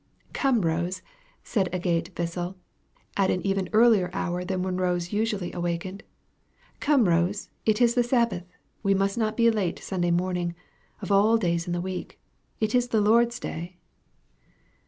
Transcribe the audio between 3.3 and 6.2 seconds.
even earlier hour than when Rose usually awakened